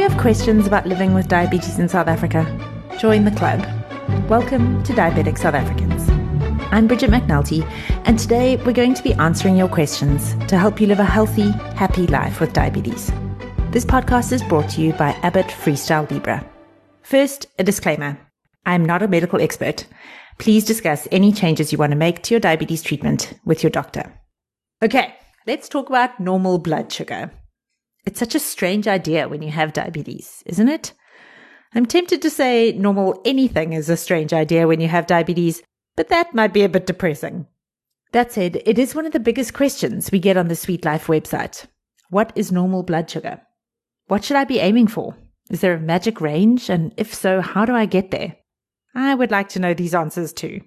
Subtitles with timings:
[0.00, 2.46] You have questions about living with diabetes in South Africa?
[2.98, 3.60] Join the club.
[4.30, 6.08] Welcome to Diabetic South Africans.
[6.72, 7.70] I'm Bridget McNulty,
[8.06, 11.50] and today we're going to be answering your questions to help you live a healthy,
[11.76, 13.12] happy life with diabetes.
[13.72, 16.48] This podcast is brought to you by Abbott Freestyle Libre.
[17.02, 18.18] First, a disclaimer
[18.64, 19.84] I'm not a medical expert.
[20.38, 24.18] Please discuss any changes you want to make to your diabetes treatment with your doctor.
[24.82, 25.14] Okay,
[25.46, 27.30] let's talk about normal blood sugar.
[28.04, 30.92] It's such a strange idea when you have diabetes, isn't it?
[31.74, 35.62] I'm tempted to say normal anything is a strange idea when you have diabetes,
[35.96, 37.46] but that might be a bit depressing.
[38.12, 41.06] That said, it is one of the biggest questions we get on the Sweet Life
[41.06, 41.66] website.
[42.08, 43.40] What is normal blood sugar?
[44.08, 45.14] What should I be aiming for?
[45.48, 46.68] Is there a magic range?
[46.68, 48.36] And if so, how do I get there?
[48.94, 50.62] I would like to know these answers too.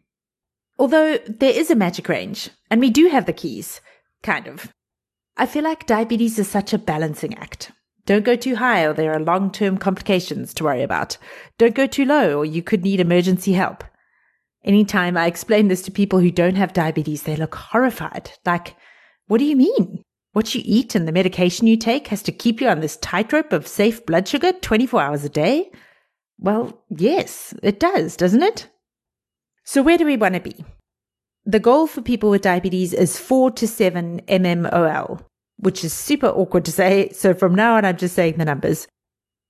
[0.80, 3.82] Although there is a magic range, and we do have the keys,
[4.22, 4.72] kind of.
[5.36, 7.72] I feel like diabetes is such a balancing act.
[8.06, 11.18] Don't go too high or there are long term complications to worry about.
[11.58, 13.84] Don't go too low or you could need emergency help.
[14.64, 18.32] Anytime I explain this to people who don't have diabetes, they look horrified.
[18.46, 18.76] Like,
[19.28, 20.04] what do you mean?
[20.34, 23.54] What you eat and the medication you take has to keep you on this tightrope
[23.54, 25.72] of safe blood sugar 24 hours a day?
[26.40, 28.68] Well, yes, it does, doesn't it?
[29.64, 30.66] So where do we want to be?
[31.46, 35.26] The goal for people with diabetes is 4 to 7 mmol,
[35.58, 37.10] which is super awkward to say.
[37.10, 38.88] So from now on, I'm just saying the numbers.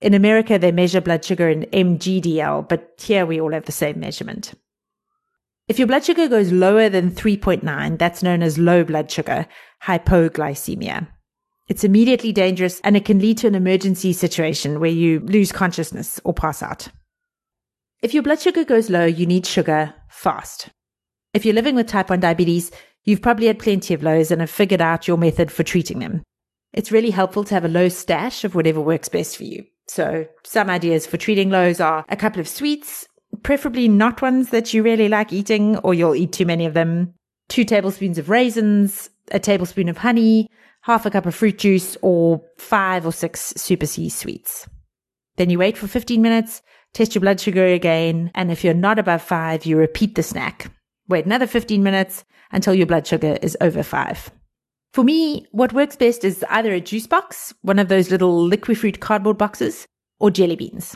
[0.02, 4.00] In America, they measure blood sugar in mgdl, but here we all have the same
[4.00, 4.54] measurement.
[5.68, 9.46] If your blood sugar goes lower than 3.9, that's known as low blood sugar,
[9.84, 11.08] hypoglycemia.
[11.70, 16.20] It's immediately dangerous and it can lead to an emergency situation where you lose consciousness
[16.26, 16.90] or pass out.
[18.02, 20.70] If your blood sugar goes low, you need sugar fast.
[21.34, 22.72] If you're living with type 1 diabetes,
[23.06, 26.22] you've probably had plenty of lows and have figured out your method for treating them.
[26.74, 29.66] It's really helpful to have a low stash of whatever works best for you.
[29.88, 33.08] So some ideas for treating lows are a couple of sweets,
[33.42, 37.16] preferably not ones that you really like eating or you'll eat too many of them,
[37.50, 40.48] two tablespoons of raisins, a tablespoon of honey,
[40.82, 44.68] half a cup of fruit juice, or five or six Super C sweets.
[45.38, 46.62] Then you wait for 15 minutes,
[46.94, 50.72] test your blood sugar again, and if you're not above five, you repeat the snack.
[51.10, 54.32] Wait another 15 minutes until your blood sugar is over five.
[54.94, 59.00] For me, what works best is either a juice box, one of those little liquid
[59.00, 59.88] cardboard boxes,
[60.20, 60.96] or jelly beans.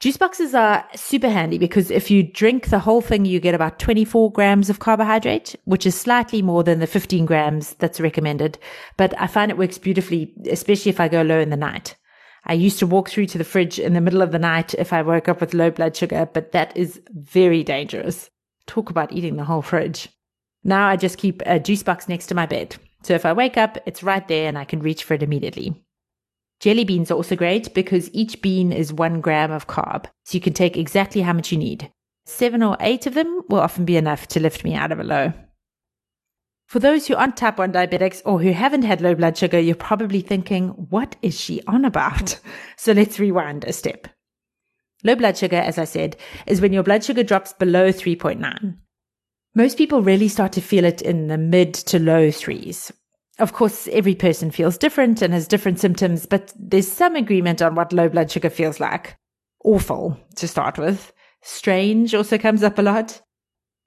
[0.00, 3.78] Juice boxes are super handy because if you drink the whole thing, you get about
[3.78, 8.58] 24 grams of carbohydrate, which is slightly more than the 15 grams that's recommended.
[8.96, 11.96] But I find it works beautifully, especially if I go low in the night.
[12.44, 14.92] I used to walk through to the fridge in the middle of the night if
[14.92, 18.30] I woke up with low blood sugar, but that is very dangerous.
[18.66, 20.08] Talk about eating the whole fridge.
[20.64, 22.76] Now I just keep a juice box next to my bed.
[23.02, 25.84] So if I wake up, it's right there and I can reach for it immediately.
[26.60, 30.40] Jelly beans are also great because each bean is one gram of carb, so you
[30.40, 31.92] can take exactly how much you need.
[32.24, 35.04] Seven or eight of them will often be enough to lift me out of a
[35.04, 35.32] low.
[36.66, 39.76] For those who aren't type 1 diabetics or who haven't had low blood sugar, you're
[39.76, 42.40] probably thinking, what is she on about?
[42.78, 44.08] So let's rewind a step.
[45.06, 48.76] Low blood sugar, as I said, is when your blood sugar drops below 3.9.
[49.54, 52.92] Most people really start to feel it in the mid to low threes,
[53.38, 57.74] of course, every person feels different and has different symptoms, but there's some agreement on
[57.74, 59.16] what low blood sugar feels like.
[59.62, 61.12] Awful to start with.
[61.42, 63.20] Strange also comes up a lot.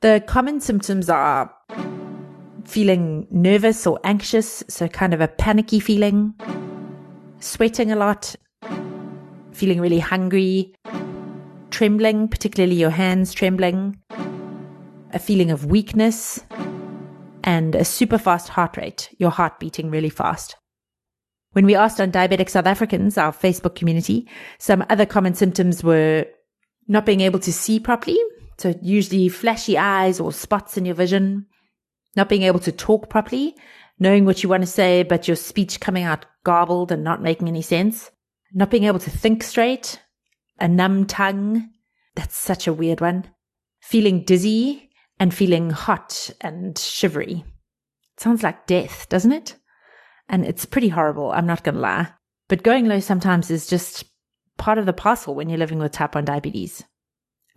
[0.01, 1.51] The common symptoms are
[2.65, 6.35] feeling nervous or anxious, so kind of a panicky feeling,
[7.39, 8.35] sweating a lot,
[9.51, 10.75] feeling really hungry,
[11.71, 13.97] trembling, particularly your hands trembling,
[15.11, 16.43] a feeling of weakness,
[17.43, 20.55] and a super fast heart rate, your heart beating really fast.
[21.53, 24.27] When we asked on Diabetic South Africans, our Facebook community,
[24.59, 26.25] some other common symptoms were
[26.87, 28.19] not being able to see properly.
[28.57, 31.47] So usually flashy eyes or spots in your vision,
[32.15, 33.55] not being able to talk properly,
[33.99, 37.47] knowing what you want to say, but your speech coming out garbled and not making
[37.47, 38.11] any sense,
[38.53, 39.99] not being able to think straight,
[40.61, 41.69] a numb tongue.
[42.15, 43.25] That's such a weird one.
[43.81, 44.89] Feeling dizzy,
[45.19, 47.43] and feeling hot and shivery.
[48.15, 49.55] It sounds like death, doesn't it?
[50.29, 52.07] And it's pretty horrible, I'm not going to lie.
[52.47, 54.05] But going low sometimes is just
[54.57, 56.83] part of the parcel when you're living with type 1 diabetes.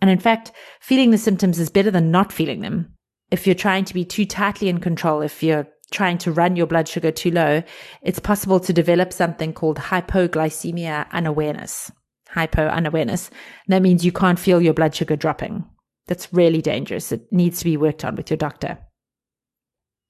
[0.01, 0.51] And in fact,
[0.81, 2.93] feeling the symptoms is better than not feeling them.
[3.31, 6.67] If you're trying to be too tightly in control, if you're trying to run your
[6.67, 7.63] blood sugar too low,
[8.01, 11.91] it's possible to develop something called hypoglycemia unawareness.
[12.33, 13.29] Hypo unawareness.
[13.67, 15.65] that means you can't feel your blood sugar dropping.
[16.07, 17.11] That's really dangerous.
[17.11, 18.79] It needs to be worked on with your doctor.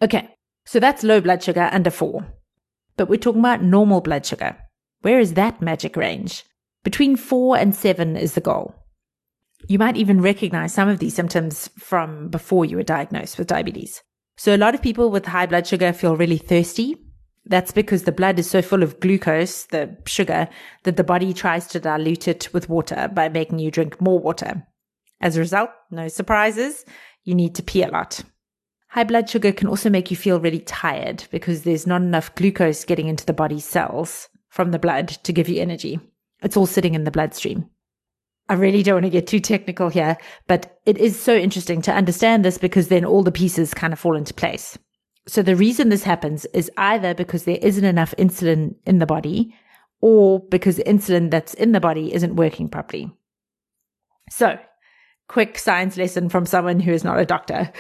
[0.02, 0.30] Okay,
[0.66, 2.26] so that's low blood sugar under four.
[2.96, 4.58] But we're talking about normal blood sugar.
[5.02, 6.44] Where is that magic range?
[6.84, 8.76] Between four and seven is the goal.
[9.68, 14.02] You might even recognize some of these symptoms from before you were diagnosed with diabetes.
[14.38, 16.98] So a lot of people with high blood sugar feel really thirsty.
[17.46, 20.48] That's because the blood is so full of glucose, the sugar,
[20.84, 24.66] that the body tries to dilute it with water by making you drink more water.
[25.20, 26.86] As a result, no surprises,
[27.24, 28.22] you need to pee a lot.
[28.90, 32.86] High blood sugar can also make you feel really tired because there's not enough glucose
[32.86, 36.00] getting into the body's cells from the blood to give you energy.
[36.44, 37.70] It's all sitting in the bloodstream.
[38.50, 40.18] I really don't want to get too technical here,
[40.48, 44.00] but it is so interesting to understand this because then all the pieces kind of
[44.00, 44.78] fall into place.
[45.28, 49.56] So the reason this happens is either because there isn't enough insulin in the body
[50.02, 53.10] or because the insulin that's in the body isn't working properly.
[54.30, 54.60] So,
[55.30, 57.72] quick science lesson from someone who is not a doctor.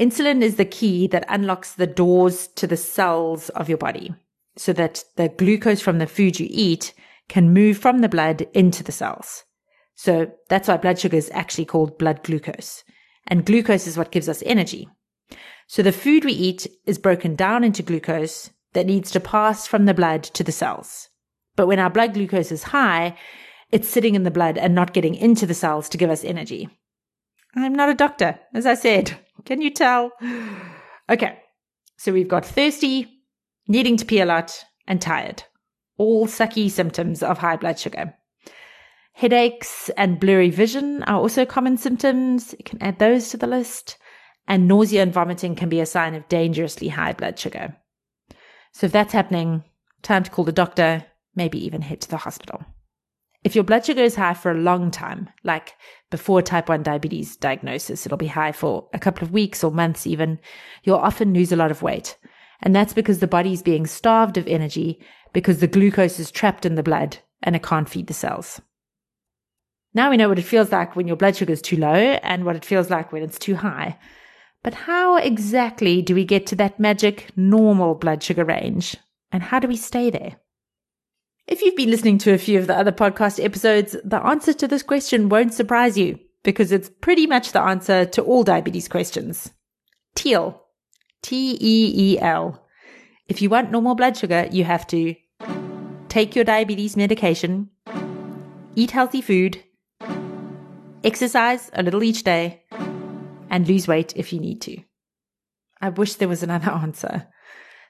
[0.00, 4.14] Insulin is the key that unlocks the doors to the cells of your body
[4.56, 6.92] so that the glucose from the food you eat
[7.28, 9.44] can move from the blood into the cells.
[9.94, 12.82] So that's why blood sugar is actually called blood glucose.
[13.26, 14.88] And glucose is what gives us energy.
[15.70, 19.84] So the food we eat is broken down into glucose that needs to pass from
[19.84, 21.10] the blood to the cells.
[21.54, 23.16] But when our blood glucose is high,
[23.70, 26.68] it's sitting in the blood and not getting into the cells to give us energy.
[27.54, 29.16] I'm not a doctor, as I said.
[29.44, 30.10] Can you tell?
[31.08, 31.38] Okay,
[31.96, 33.06] so we've got thirsty,
[33.68, 35.44] needing to pee a lot, and tired.
[35.98, 38.14] All sucky symptoms of high blood sugar.
[39.12, 42.56] Headaches and blurry vision are also common symptoms.
[42.58, 43.98] You can add those to the list.
[44.50, 47.76] And nausea and vomiting can be a sign of dangerously high blood sugar.
[48.72, 49.62] So if that's happening,
[50.02, 51.06] time to call the doctor,
[51.36, 52.64] maybe even head to the hospital.
[53.44, 55.74] If your blood sugar is high for a long time, like
[56.10, 60.04] before type 1 diabetes diagnosis, it'll be high for a couple of weeks or months
[60.04, 60.40] even,
[60.82, 62.18] you'll often lose a lot of weight.
[62.60, 64.98] And that's because the body's being starved of energy
[65.32, 68.60] because the glucose is trapped in the blood and it can't feed the cells.
[69.94, 72.44] Now we know what it feels like when your blood sugar is too low and
[72.44, 73.96] what it feels like when it's too high.
[74.62, 78.96] But how exactly do we get to that magic normal blood sugar range?
[79.32, 80.36] And how do we stay there?
[81.46, 84.68] If you've been listening to a few of the other podcast episodes, the answer to
[84.68, 89.50] this question won't surprise you because it's pretty much the answer to all diabetes questions.
[90.14, 90.62] TEEL.
[91.22, 92.66] T E E L.
[93.28, 95.14] If you want normal blood sugar, you have to
[96.08, 97.70] take your diabetes medication,
[98.74, 99.62] eat healthy food,
[101.04, 102.62] exercise a little each day,
[103.50, 104.78] and lose weight if you need to.
[105.80, 107.26] I wish there was another answer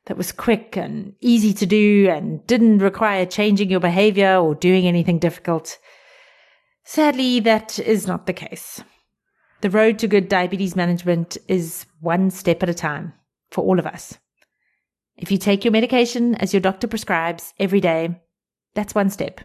[0.06, 4.86] that was quick and easy to do and didn't require changing your behavior or doing
[4.86, 5.78] anything difficult.
[6.84, 8.82] Sadly, that is not the case.
[9.60, 13.12] The road to good diabetes management is one step at a time
[13.50, 14.18] for all of us.
[15.16, 18.22] If you take your medication as your doctor prescribes every day,
[18.74, 19.42] that's one step.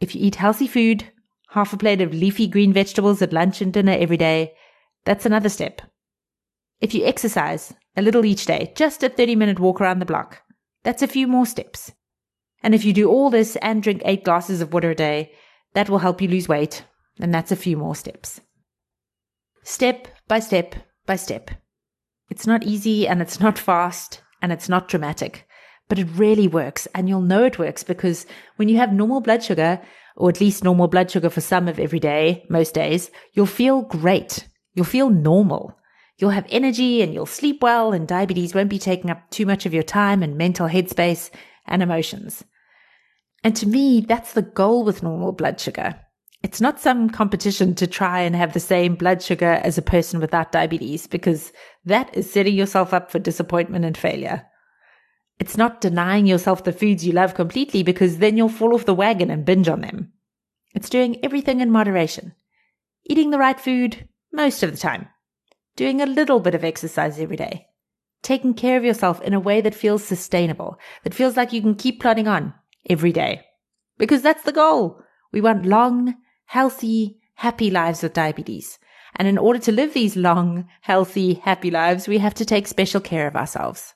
[0.00, 1.10] If you eat healthy food,
[1.48, 4.52] half a plate of leafy green vegetables at lunch and dinner every day,
[5.06, 5.80] that's another step.
[6.80, 10.42] If you exercise a little each day, just a 30 minute walk around the block.
[10.82, 11.92] That's a few more steps.
[12.62, 15.32] And if you do all this and drink eight glasses of water a day,
[15.74, 16.84] that will help you lose weight.
[17.20, 18.40] And that's a few more steps.
[19.62, 20.74] Step by step
[21.06, 21.50] by step.
[22.28, 25.46] It's not easy and it's not fast and it's not dramatic,
[25.88, 26.86] but it really works.
[26.94, 28.26] And you'll know it works because
[28.56, 29.80] when you have normal blood sugar,
[30.16, 33.82] or at least normal blood sugar for some of every day, most days, you'll feel
[33.82, 34.48] great.
[34.76, 35.76] You'll feel normal.
[36.18, 39.66] You'll have energy and you'll sleep well, and diabetes won't be taking up too much
[39.66, 41.30] of your time and mental headspace
[41.66, 42.44] and emotions.
[43.42, 45.98] And to me, that's the goal with normal blood sugar.
[46.42, 50.20] It's not some competition to try and have the same blood sugar as a person
[50.20, 51.52] without diabetes, because
[51.86, 54.46] that is setting yourself up for disappointment and failure.
[55.38, 58.94] It's not denying yourself the foods you love completely, because then you'll fall off the
[58.94, 60.12] wagon and binge on them.
[60.74, 62.34] It's doing everything in moderation.
[63.04, 65.08] Eating the right food most of the time
[65.76, 67.66] doing a little bit of exercise every day,
[68.22, 71.74] taking care of yourself in a way that feels sustainable, that feels like you can
[71.74, 72.54] keep plodding on
[72.88, 73.42] every day.
[73.98, 75.00] Because that's the goal.
[75.32, 76.14] We want long,
[76.46, 78.78] healthy, happy lives with diabetes.
[79.16, 83.00] And in order to live these long, healthy, happy lives, we have to take special
[83.00, 83.94] care of ourselves.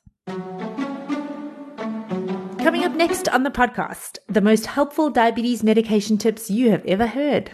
[2.59, 7.07] Coming up next on the podcast, the most helpful diabetes medication tips you have ever
[7.07, 7.51] heard.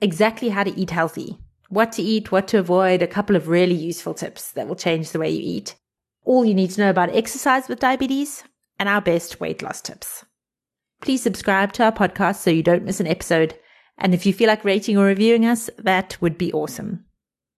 [0.00, 1.38] Exactly how to eat healthy
[1.68, 5.10] what to eat, what to avoid, a couple of really useful tips that will change
[5.10, 5.74] the way you eat,
[6.24, 8.44] all you need to know about exercise with diabetes,
[8.78, 10.24] and our best weight loss tips.
[11.00, 13.58] Please subscribe to our podcast so you don't miss an episode.
[13.98, 17.04] And if you feel like rating or reviewing us, that would be awesome.